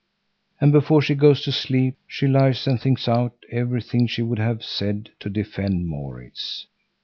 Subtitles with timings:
[0.59, 4.63] And before she goes to sleep, she lies and thinks out everything she would have
[4.63, 6.65] said to defend Maurits.